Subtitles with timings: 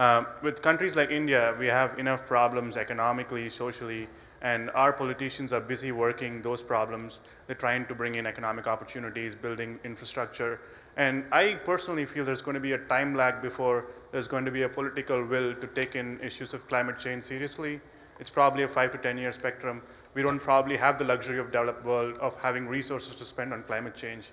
[0.00, 4.08] Um, with countries like India, we have enough problems economically, socially,
[4.40, 7.20] and our politicians are busy working those problems.
[7.46, 10.62] They're trying to bring in economic opportunities, building infrastructure.
[10.96, 14.50] And I personally feel there's going to be a time lag before there's going to
[14.50, 17.82] be a political will to take in issues of climate change seriously.
[18.18, 19.82] It's probably a five to 10 year spectrum.
[20.14, 23.64] We don't probably have the luxury of developed world of having resources to spend on
[23.64, 24.30] climate change.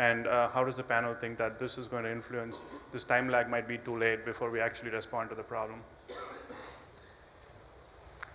[0.00, 2.62] And uh, how does the panel think that this is going to influence?
[2.90, 5.80] This time lag might be too late before we actually respond to the problem.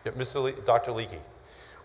[0.06, 0.44] Yeah, Mr.
[0.44, 0.92] Le- Dr.
[0.92, 1.18] Leakey.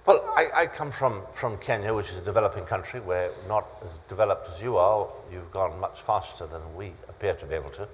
[0.04, 4.00] Well, I, I come from, from Kenya, which is a developing country where not as
[4.00, 7.88] developed as you are, you've gone much faster than we appear to be able to.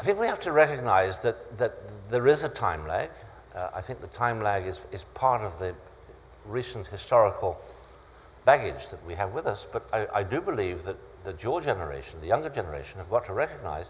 [0.00, 1.74] I think we have to recognize that, that
[2.10, 3.10] there is a time lag.
[3.54, 5.74] Uh, I think the time lag is, is part of the
[6.46, 7.60] recent historical
[8.44, 12.20] baggage that we have with us, but I, I do believe that, that your generation,
[12.20, 13.86] the younger generation, have got to recognize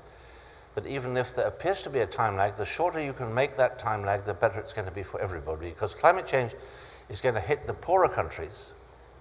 [0.75, 3.57] that even if there appears to be a time lag, the shorter you can make
[3.57, 5.71] that time lag, the better it's going to be for everybody.
[5.71, 6.55] Because climate change
[7.09, 8.73] is going to hit the poorer countries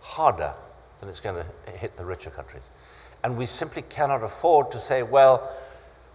[0.02, 0.54] harder
[1.00, 2.64] than it's going to hit the richer countries.
[3.24, 5.52] And we simply cannot afford to say, well,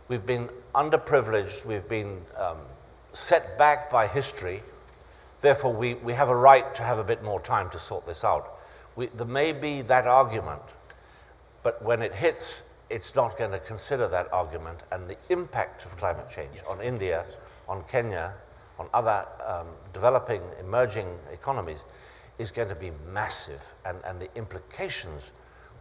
[0.09, 2.59] we've been underprivileged, we've been um,
[3.13, 4.63] set back by history,
[5.41, 8.25] therefore we, we have a right to have a bit more time to sort this
[8.25, 8.54] out.
[8.97, 10.63] We, there may be that argument,
[11.63, 15.97] but when it hits, it's not going to consider that argument and the impact of
[15.97, 16.69] climate change yes.
[16.69, 17.25] on India,
[17.69, 18.35] on Kenya,
[18.79, 21.85] on other um, developing, emerging economies
[22.39, 25.31] is going to be massive, and, and the implications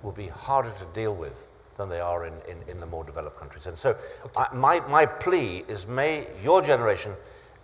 [0.02, 1.48] will be harder to deal with
[1.78, 3.66] than they are in, in, in the more developed countries.
[3.66, 3.92] And so,
[4.26, 4.32] okay.
[4.38, 7.14] I, my, my plea is may your generation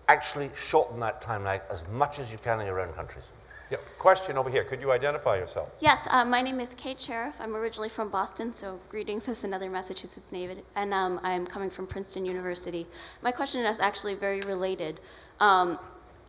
[0.07, 3.25] actually shorten that time lag as much as you can in your own countries.
[3.69, 3.99] Yep.
[3.99, 4.63] Question over here.
[4.63, 5.69] Could you identify yourself?
[5.79, 7.35] Yes, uh, my name is Kate Sheriff.
[7.39, 11.85] I'm originally from Boston, so greetings as another Massachusetts native, and um, I'm coming from
[11.85, 12.87] Princeton University.
[13.21, 14.99] My question is actually very related.
[15.39, 15.77] Um,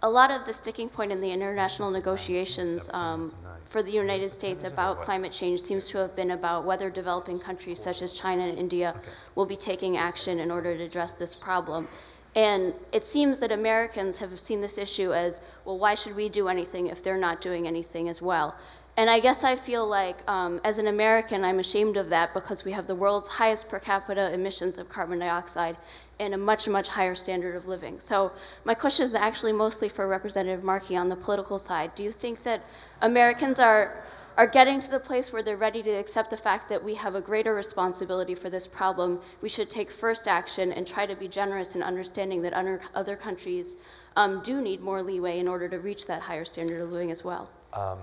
[0.02, 3.34] a lot of the sticking point in the international negotiations um,
[3.66, 7.78] for the United States about climate change seems to have been about whether developing countries
[7.78, 8.94] such as China and India
[9.34, 11.86] will be taking action in order to address this problem.
[12.34, 16.48] And it seems that Americans have seen this issue as, well, why should we do
[16.48, 18.54] anything if they're not doing anything as well?
[18.96, 22.64] And I guess I feel like, um, as an American, I'm ashamed of that because
[22.64, 25.76] we have the world's highest per capita emissions of carbon dioxide
[26.18, 27.98] and a much, much higher standard of living.
[27.98, 28.32] So,
[28.64, 31.94] my question is actually mostly for Representative Markey on the political side.
[31.94, 32.62] Do you think that
[33.00, 34.04] Americans are
[34.40, 37.14] are getting to the place where they're ready to accept the fact that we have
[37.14, 41.28] a greater responsibility for this problem, we should take first action and try to be
[41.28, 42.54] generous in understanding that
[42.94, 43.76] other countries
[44.16, 47.22] um, do need more leeway in order to reach that higher standard of living as
[47.22, 47.50] well.
[47.74, 47.98] Um,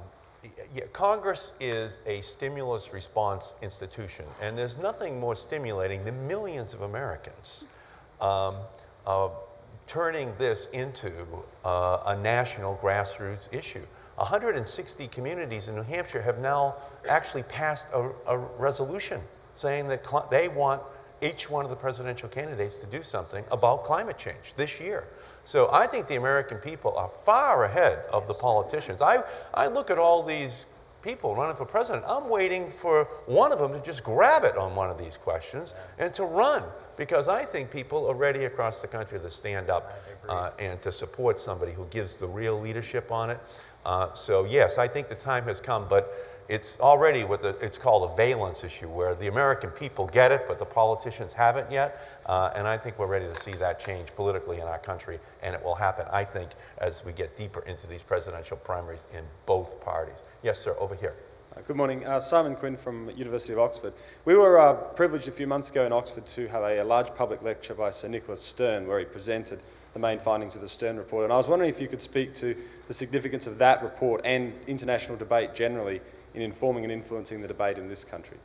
[0.75, 6.83] yeah, Congress is a stimulus response institution, and there's nothing more stimulating than millions of
[6.83, 7.65] Americans
[8.21, 8.57] um,
[9.07, 9.29] uh,
[9.87, 11.11] turning this into
[11.65, 13.81] uh, a national grassroots issue.
[14.17, 16.75] 160 communities in New Hampshire have now
[17.09, 19.21] actually passed a, a resolution
[19.53, 20.81] saying that cl- they want
[21.21, 25.07] each one of the presidential candidates to do something about climate change this year.
[25.43, 29.01] So I think the American people are far ahead of the politicians.
[29.01, 29.23] I,
[29.53, 30.65] I look at all these
[31.01, 32.03] people running for president.
[32.07, 35.73] I'm waiting for one of them to just grab it on one of these questions
[35.97, 36.63] and to run
[36.97, 39.93] because I think people are ready across the country to stand up
[40.29, 43.39] uh, and to support somebody who gives the real leadership on it.
[43.85, 46.13] Uh, so yes, I think the time has come, but
[46.49, 50.45] it's already what the, it's called a valence issue, where the American people get it,
[50.47, 52.21] but the politicians haven't yet.
[52.25, 55.55] Uh, and I think we're ready to see that change politically in our country, and
[55.55, 59.81] it will happen, I think, as we get deeper into these presidential primaries in both
[59.81, 60.23] parties.
[60.41, 61.15] Yes, sir, over here.
[61.55, 62.05] Uh, good morning.
[62.05, 63.93] Uh, Simon Quinn from University of Oxford.
[64.25, 67.13] We were uh, privileged a few months ago in Oxford to have a, a, large
[67.15, 69.63] public lecture by Sir Nicholas Stern where he presented
[69.97, 71.23] the main findings of the Stern report.
[71.23, 72.55] And I was wondering if you could speak to
[72.87, 76.01] the significance of that report and international debate generally
[76.35, 78.37] in informing and influencing the debate in this country?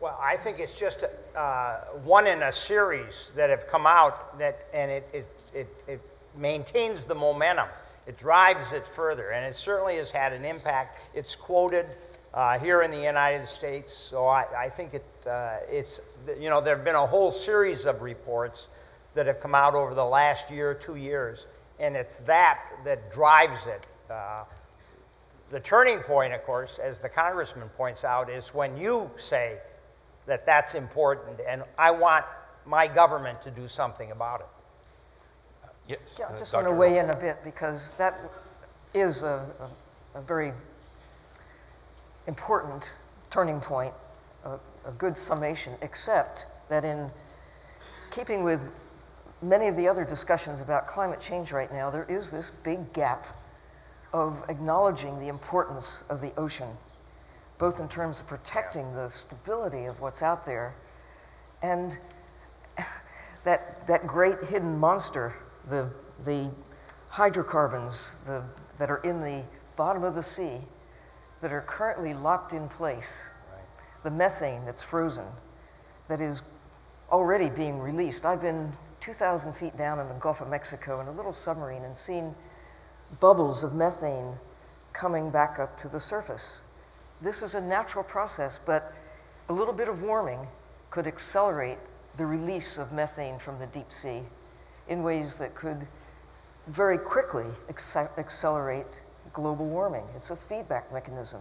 [0.00, 1.04] Well, I think it's just
[1.36, 6.00] uh, one in a series that have come out that, and it, it, it, it
[6.36, 7.68] maintains the momentum.
[8.08, 10.98] It drives it further, and it certainly has had an impact.
[11.14, 11.86] It's quoted
[12.34, 16.00] uh, here in the United States, so I, I think it, uh, it's,
[16.40, 18.66] you know, there have been a whole series of reports
[19.14, 21.46] that have come out over the last year, or two years,
[21.78, 23.86] and it's that that drives it.
[24.10, 24.44] Uh,
[25.50, 29.58] the turning point, of course, as the congressman points out, is when you say
[30.26, 32.24] that that's important and I want
[32.64, 34.46] my government to do something about it.
[35.88, 36.16] Yes.
[36.18, 38.14] Yeah, I uh, just want to weigh in a bit because that
[38.94, 39.46] is a,
[40.14, 40.52] a, a very
[42.26, 42.92] important
[43.30, 43.92] turning point,
[44.44, 47.10] a, a, good summation, except that in
[48.10, 48.70] keeping with
[49.42, 53.26] many of the other discussions about climate change right now, there is this big gap
[54.12, 56.68] of acknowledging the importance of the ocean,
[57.58, 60.74] both in terms of protecting the stability of what's out there
[61.62, 61.98] and
[63.44, 65.34] that, that great hidden monster,
[65.68, 65.88] the,
[66.24, 66.50] the
[67.08, 68.42] hydrocarbons the,
[68.78, 69.42] that are in the
[69.76, 70.58] bottom of the sea
[71.40, 73.30] that are currently locked in place,
[74.04, 75.26] the methane that's frozen,
[76.08, 76.42] that is
[77.10, 78.24] already being released.
[78.24, 78.72] I've been
[79.02, 82.36] 2,000 feet down in the Gulf of Mexico in a little submarine and seen
[83.18, 84.34] bubbles of methane
[84.92, 86.64] coming back up to the surface.
[87.20, 88.92] This is a natural process, but
[89.48, 90.46] a little bit of warming
[90.90, 91.78] could accelerate
[92.16, 94.20] the release of methane from the deep sea
[94.88, 95.88] in ways that could
[96.68, 99.02] very quickly acce- accelerate
[99.32, 100.04] global warming.
[100.14, 101.40] It's a feedback mechanism.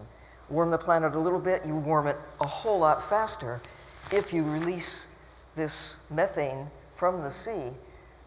[0.49, 3.61] Warm the planet a little bit, you warm it a whole lot faster
[4.11, 5.05] if you release
[5.55, 6.65] this methane
[7.01, 7.71] from the sea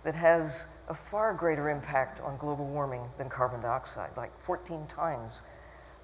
[0.03, 5.43] that has a far greater impact on global warming than carbon dioxide, like 14 times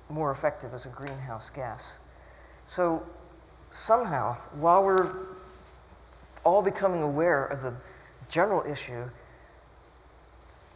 [0.08, 1.98] more effective as a greenhouse gas.
[2.66, 3.04] So,
[3.72, 5.10] somehow, while we're
[6.44, 7.74] all becoming aware of the
[8.28, 9.02] general issue,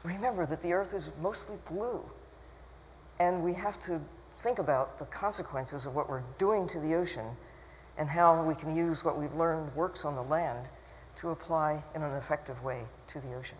[0.03, 2.03] remember that the earth is mostly blue.
[3.21, 4.01] And we have to
[4.33, 7.37] think about the consequences of what we're doing to the ocean
[7.97, 10.69] and how we can use what we've learned works on the land
[11.17, 13.57] to apply in an effective way to the ocean.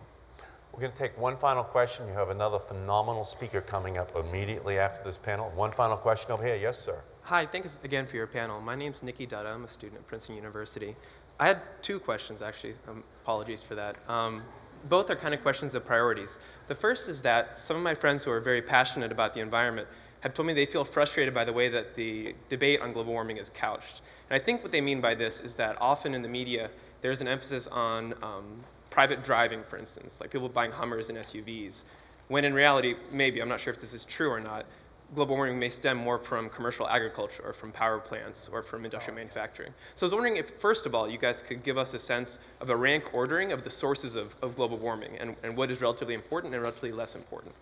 [0.73, 2.07] We're going to take one final question.
[2.07, 5.51] You have another phenomenal speaker coming up immediately after this panel.
[5.55, 6.57] One final question over here.
[6.57, 7.01] Yes, sir.
[7.23, 8.59] Hi, thanks again for your panel.
[8.59, 9.55] My name's Nikki Dutta.
[9.55, 10.95] I'm a student at Princeton University.
[11.39, 12.73] I had two questions, actually.
[12.89, 13.95] Um, apologies for that.
[14.09, 14.43] Um,
[14.89, 16.39] both are kind of questions of priorities.
[16.67, 19.87] The first is that some of my friends who are very passionate about the environment
[20.21, 23.37] have told me they feel frustrated by the way that the debate on global warming
[23.37, 24.01] is couched.
[24.29, 26.69] And I think what they mean by this is that often in the media,
[27.05, 31.83] there's an emphasis on um, private driving, for instance, like people buying Hummers and SUVs,
[32.29, 34.65] when in reality, maybe, I'm not sure if this is true or not,
[35.13, 39.15] global warming may stem more from commercial agriculture or from power plants or from industrial
[39.15, 39.71] manufacturing.
[39.93, 42.39] So I was wondering if, first of all, you guys could give us a sense
[42.59, 45.81] of a rank ordering of the sources of, of global warming and, and what is
[45.81, 47.53] relatively important and relatively less important.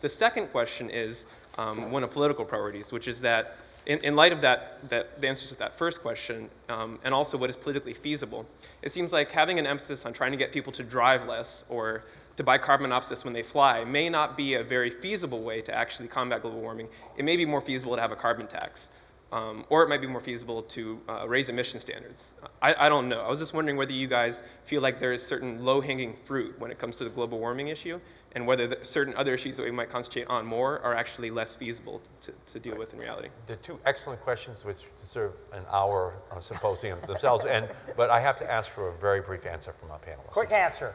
[0.00, 1.26] The second question is
[1.58, 3.56] um, one of political priorities, which is that
[3.86, 7.36] in, in light of that, that, the answers to that first question, um, and also
[7.36, 8.46] what is politically feasible,
[8.80, 12.02] it seems like having an emphasis on trying to get people to drive less or
[12.36, 15.74] to buy carbon monoxide when they fly may not be a very feasible way to
[15.74, 16.88] actually combat global warming.
[17.16, 18.90] It may be more feasible to have a carbon tax,
[19.32, 22.32] um, or it might be more feasible to uh, raise emission standards.
[22.60, 23.20] I, I don't know.
[23.20, 26.70] I was just wondering whether you guys feel like there is certain low-hanging fruit when
[26.70, 28.00] it comes to the global warming issue,
[28.34, 31.54] and whether the, certain other issues that we might concentrate on more are actually less
[31.54, 33.28] feasible to, to deal with in reality.
[33.46, 38.36] The two excellent questions which deserve an hour uh, symposium themselves, and, but I have
[38.36, 40.32] to ask for a very brief answer from our panelists.
[40.32, 40.94] Quick answer.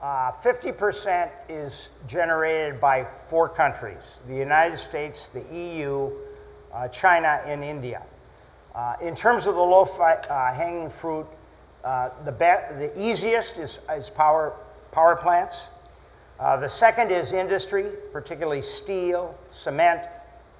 [0.00, 6.10] Uh, 50% is generated by four countries the United States, the EU,
[6.74, 8.02] uh, China, and India.
[8.74, 11.26] Uh, in terms of the low fi- uh, hanging fruit,
[11.84, 14.54] uh, the, be- the easiest is, is power,
[14.90, 15.66] power plants.
[16.42, 20.08] Uh, the second is industry, particularly steel, cement,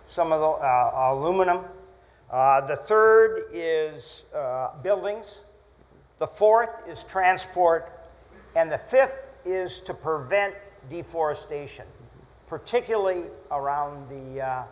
[0.09, 1.65] some of the uh, aluminum.
[2.31, 5.39] Uh, the third is uh, buildings.
[6.21, 7.91] The fourth is transport.
[8.55, 10.55] And the fifth is to prevent
[10.89, 11.87] deforestation,
[12.47, 14.65] particularly around the uh,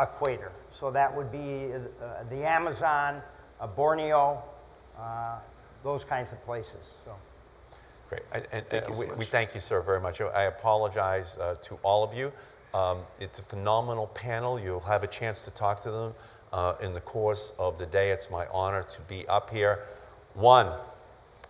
[0.00, 0.52] equator.
[0.70, 1.70] So that would be
[2.30, 3.20] the Amazon,
[3.76, 4.42] Borneo,
[5.84, 6.86] those kinds of places.
[7.04, 7.12] So.
[8.10, 8.22] Great.
[8.32, 10.20] And, and, uh, we, we thank you, sir, very much.
[10.20, 12.32] I apologize uh, to all of you.
[12.74, 14.58] Um, it's a phenomenal panel.
[14.58, 16.14] You'll have a chance to talk to them
[16.52, 18.10] uh, in the course of the day.
[18.10, 19.84] It's my honor to be up here.
[20.34, 20.72] One,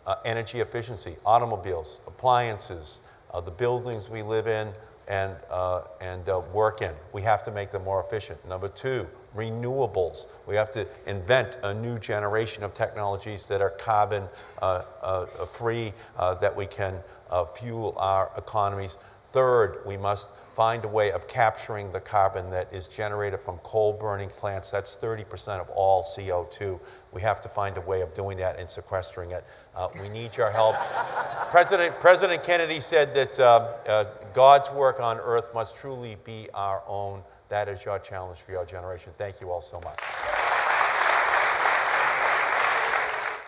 [0.07, 3.01] uh, energy efficiency, automobiles, appliances,
[3.33, 4.69] uh, the buildings we live in
[5.09, 6.93] and, uh, and uh, work in.
[7.15, 8.47] We have to make them more efficient.
[8.47, 10.27] Number two, renewables.
[10.47, 14.25] We have to invent a new generation of technologies that are carbon
[14.61, 16.97] uh, uh, free, uh, that we can
[17.31, 18.97] uh, fuel our economies.
[19.33, 23.93] Third, we must find a way of capturing the carbon that is generated from coal
[23.93, 24.71] burning plants.
[24.71, 26.81] That's 30% of all CO2.
[27.13, 29.45] We have to find a way of doing that and sequestering it.
[29.75, 30.75] Uh, we need your help.
[31.51, 36.83] President, President Kennedy said that uh, uh, God's work on earth must truly be our
[36.87, 37.23] own.
[37.51, 39.13] That is your challenge for your generation.
[39.19, 40.20] Thank you all so much.